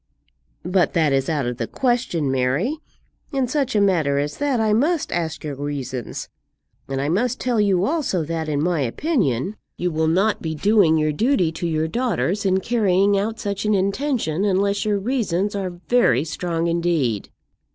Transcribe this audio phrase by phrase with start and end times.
[0.65, 2.75] "But that is out of the question, Mary.
[3.31, 6.27] In such a matter as that I must ask your reasons;
[6.87, 10.97] and I must tell you also that, in my opinion, you will not be doing
[10.97, 15.69] your duty to your daughters in carrying out such an intention, unless your reasons are
[15.69, 17.29] very strong indeed."